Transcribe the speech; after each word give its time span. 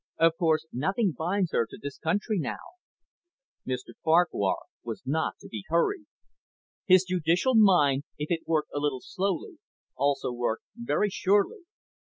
Of 0.17 0.35
course 0.39 0.65
nothing 0.73 1.11
binds 1.15 1.51
her 1.51 1.67
to 1.67 1.77
this 1.79 1.99
country 1.99 2.39
now." 2.39 2.57
Mr 3.67 3.93
Farquhar 4.03 4.57
was 4.83 5.03
not 5.05 5.35
to 5.41 5.47
be 5.47 5.63
hurried. 5.67 6.07
His 6.87 7.03
judicial 7.03 7.53
mind, 7.53 8.05
if 8.17 8.31
it 8.31 8.47
worked 8.47 8.71
a 8.73 8.79
little 8.79 9.01
slowly, 9.01 9.59
also 9.95 10.31
worked 10.31 10.63
very 10.75 11.11
surely. 11.11 11.65